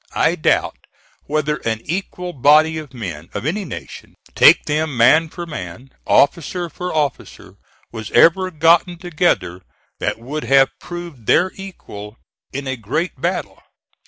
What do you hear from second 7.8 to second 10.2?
was ever gotten together that